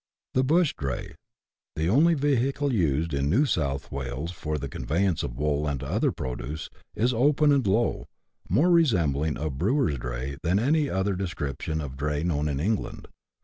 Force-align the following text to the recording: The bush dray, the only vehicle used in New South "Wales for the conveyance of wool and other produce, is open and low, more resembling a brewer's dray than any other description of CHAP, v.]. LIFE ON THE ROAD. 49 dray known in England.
The 0.33 0.43
bush 0.43 0.73
dray, 0.75 1.13
the 1.75 1.87
only 1.87 2.15
vehicle 2.15 2.73
used 2.73 3.13
in 3.13 3.29
New 3.29 3.45
South 3.45 3.91
"Wales 3.91 4.31
for 4.31 4.57
the 4.57 4.67
conveyance 4.67 5.21
of 5.21 5.37
wool 5.37 5.67
and 5.67 5.83
other 5.83 6.11
produce, 6.11 6.71
is 6.95 7.13
open 7.13 7.51
and 7.51 7.67
low, 7.67 8.07
more 8.49 8.71
resembling 8.71 9.37
a 9.37 9.51
brewer's 9.51 9.99
dray 9.99 10.37
than 10.41 10.57
any 10.57 10.89
other 10.89 11.13
description 11.15 11.73
of 11.81 11.91
CHAP, 11.91 11.91
v.]. 11.91 11.91
LIFE 11.91 11.91
ON 11.91 11.97
THE 11.97 12.07
ROAD. 12.07 12.11
49 12.15 12.23
dray 12.23 12.23
known 12.23 12.47
in 12.59 12.65
England. 12.65 13.07